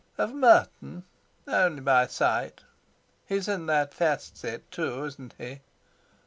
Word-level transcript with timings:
"Of 0.17 0.33
Merton? 0.33 1.03
Only 1.47 1.81
by 1.81 2.07
sight. 2.07 2.61
He's 3.27 3.47
in 3.47 3.67
that 3.67 3.93
fast 3.93 4.35
set 4.35 4.71
too, 4.71 5.05
isn't 5.05 5.35
he? 5.37 5.61